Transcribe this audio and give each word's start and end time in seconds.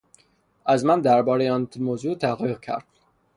از 0.65 0.85
من 0.85 1.01
دربارهٔ 1.01 1.51
آن 1.51 1.67
موضوع 1.79 2.15
تحقیق 2.17 2.59
کرد. 2.59 2.85